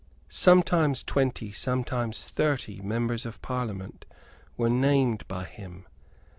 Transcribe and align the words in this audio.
Sometimes 0.29 1.03
twenty, 1.03 1.51
sometimes 1.51 2.25
thirty, 2.27 2.81
members 2.81 3.23
of 3.23 3.39
Parliament 3.43 4.03
were 4.57 4.67
named 4.67 5.27
by 5.27 5.43
him. 5.43 5.85